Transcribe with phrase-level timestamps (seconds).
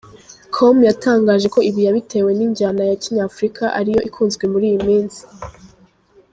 [0.53, 5.21] com yatangaje ko ibi yabitewe injyna ya kinyafurika ariyo ikunzwe muri iyi minsi.